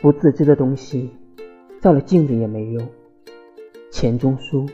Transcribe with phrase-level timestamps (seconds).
[0.00, 1.10] 不自知的东西
[1.80, 2.86] 照了镜子也没用。
[3.90, 4.66] 钱钟书